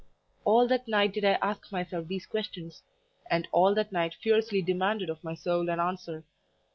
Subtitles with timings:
[0.45, 2.81] All that night did I ask myself these questions,
[3.29, 6.23] and all that night fiercely demanded of my soul an answer.